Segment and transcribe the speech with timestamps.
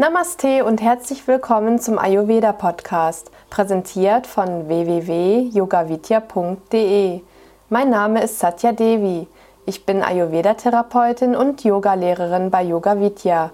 [0.00, 7.20] Namaste und herzlich willkommen zum Ayurveda Podcast, präsentiert von www.yogavidya.de.
[7.68, 9.26] Mein Name ist Satya Devi.
[9.66, 13.50] Ich bin Ayurveda-Therapeutin und Yogalehrerin bei Yoga Vidya.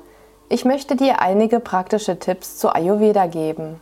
[0.49, 3.81] Ich möchte dir einige praktische Tipps zu Ayurveda geben.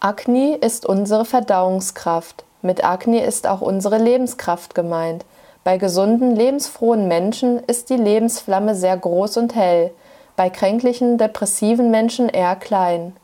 [0.00, 2.44] Agni ist unsere Verdauungskraft.
[2.60, 5.24] Mit Agni ist auch unsere Lebenskraft gemeint.
[5.62, 9.92] Bei gesunden, lebensfrohen Menschen ist die Lebensflamme sehr groß und hell
[10.36, 13.16] bei kränklichen, depressiven Menschen eher klein.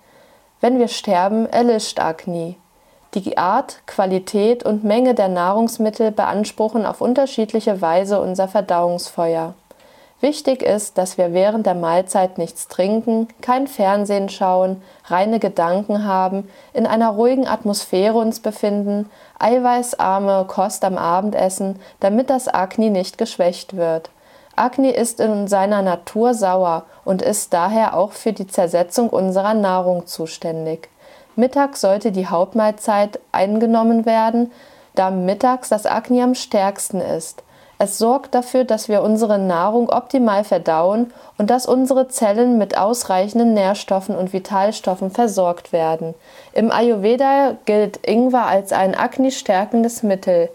[0.60, 2.56] Wenn wir sterben, erlischt Agni.
[3.14, 9.54] Die Art, Qualität und Menge der Nahrungsmittel beanspruchen auf unterschiedliche Weise unser Verdauungsfeuer.
[10.20, 16.48] Wichtig ist, dass wir während der Mahlzeit nichts trinken, kein Fernsehen schauen, reine Gedanken haben,
[16.74, 23.76] in einer ruhigen Atmosphäre uns befinden, eiweißarme Kost am Abendessen, damit das Agni nicht geschwächt
[23.76, 24.10] wird.
[24.61, 30.07] Agni ist in seiner Natur sauer und ist daher auch für die Zersetzung unserer Nahrung
[30.07, 30.91] zuständig.
[31.35, 34.53] Mittags sollte die Hauptmahlzeit eingenommen werden,
[34.95, 37.43] da mittags das Agni am stärksten ist.
[37.79, 43.55] Es sorgt dafür, dass wir unsere Nahrung optimal verdauen und dass unsere Zellen mit ausreichenden
[43.55, 46.15] Nährstoffen und Vitalstoffen versorgt werden.
[46.53, 50.51] Im Ayurveda gilt Ingwer als ein Agni-stärkendes Mittel.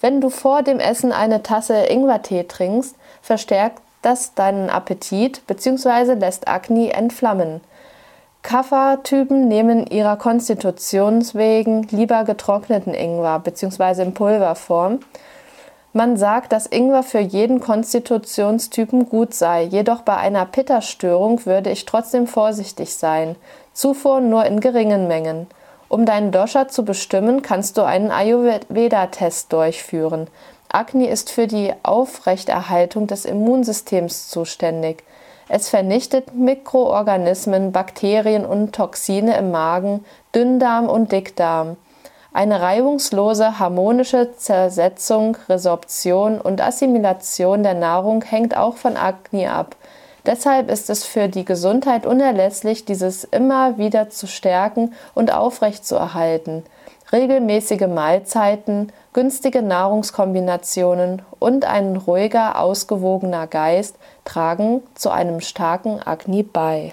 [0.00, 6.14] Wenn du vor dem Essen eine Tasse Ingwertee trinkst, verstärkt das deinen Appetit bzw.
[6.14, 7.60] lässt Agni entflammen.
[8.42, 14.02] Kapha-Typen nehmen ihrer Konstitution wegen lieber getrockneten Ingwer bzw.
[14.02, 15.00] in Pulverform.
[15.92, 21.84] Man sagt, dass Ingwer für jeden Konstitutionstypen gut sei, jedoch bei einer Pitta-Störung würde ich
[21.84, 23.36] trotzdem vorsichtig sein.
[23.74, 25.48] Zufuhr nur in geringen Mengen.
[25.90, 30.28] Um deinen Dosha zu bestimmen, kannst du einen Ayurveda-Test durchführen.
[30.68, 35.02] Agni ist für die Aufrechterhaltung des Immunsystems zuständig.
[35.48, 41.76] Es vernichtet Mikroorganismen, Bakterien und Toxine im Magen, Dünndarm und Dickdarm.
[42.32, 49.74] Eine reibungslose, harmonische Zersetzung, Resorption und Assimilation der Nahrung hängt auch von Agni ab.
[50.30, 56.62] Deshalb ist es für die Gesundheit unerlässlich, dieses immer wieder zu stärken und aufrechtzuerhalten.
[57.10, 66.92] Regelmäßige Mahlzeiten, günstige Nahrungskombinationen und ein ruhiger, ausgewogener Geist tragen zu einem starken Agni bei.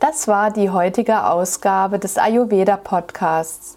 [0.00, 3.76] Das war die heutige Ausgabe des Ayurveda Podcasts.